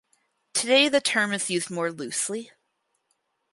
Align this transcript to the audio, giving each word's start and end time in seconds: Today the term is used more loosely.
Today 0.55 0.89
the 0.89 0.99
term 0.99 1.31
is 1.31 1.51
used 1.51 1.69
more 1.69 1.91
loosely. 1.91 2.49